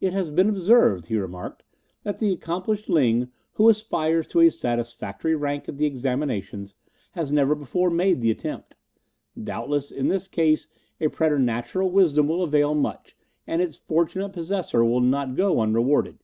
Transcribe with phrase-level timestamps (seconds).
[0.00, 1.62] "It has been observed," he remarked,
[2.04, 6.74] "that the accomplished Ling, who aspires to a satisfactory rank at the examinations,
[7.10, 8.76] has never before made the attempt.
[9.38, 10.68] Doubtless in this case
[11.02, 13.14] a preternatural wisdom will avail much,
[13.46, 16.20] and its fortunate possessor will not go unrewarded.